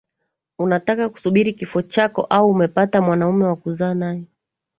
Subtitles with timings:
[0.59, 4.23] Unataka kusubiri kifo chako Au umepata mwanaume wa kuzaa nae